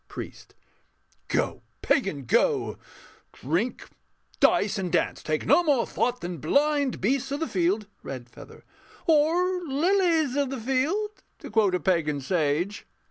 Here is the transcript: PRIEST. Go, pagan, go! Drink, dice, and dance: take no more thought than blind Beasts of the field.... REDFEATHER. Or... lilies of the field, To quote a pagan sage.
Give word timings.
PRIEST. 0.07 0.55
Go, 1.27 1.61
pagan, 1.83 2.23
go! 2.25 2.79
Drink, 3.33 3.87
dice, 4.39 4.79
and 4.79 4.91
dance: 4.91 5.21
take 5.21 5.45
no 5.45 5.63
more 5.63 5.85
thought 5.85 6.21
than 6.21 6.37
blind 6.39 6.99
Beasts 6.99 7.31
of 7.31 7.39
the 7.39 7.47
field.... 7.47 7.85
REDFEATHER. 8.01 8.65
Or... 9.05 9.61
lilies 9.67 10.35
of 10.35 10.49
the 10.49 10.59
field, 10.59 11.21
To 11.37 11.51
quote 11.51 11.75
a 11.75 11.79
pagan 11.79 12.19
sage. 12.19 12.87